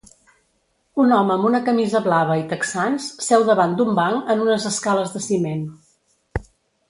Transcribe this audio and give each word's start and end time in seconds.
Un 1.01 1.11
home 1.17 1.33
amb 1.33 1.47
una 1.49 1.59
camisa 1.65 2.01
blava 2.07 2.37
i 2.39 2.45
texans 2.53 3.09
seu 3.27 3.45
davant 3.51 3.77
d'un 3.81 3.93
banc 3.99 4.31
en 4.35 4.41
unes 4.47 4.67
escales 4.71 5.13
de 5.17 5.21
ciment. 5.27 5.63